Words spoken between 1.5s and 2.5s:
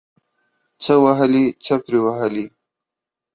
څه پري وهلي.